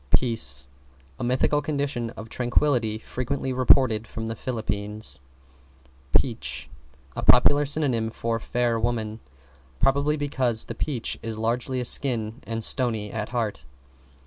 [0.09, 0.67] =PEACE=
[1.19, 5.19] A mythical condition of tranquillity frequently reported from the Phillipines.
[6.11, 6.71] =PEACH=
[7.15, 9.19] A popular synonym for Fair Woman,
[9.77, 13.67] probably because the peach is largely a skin and stony at heart.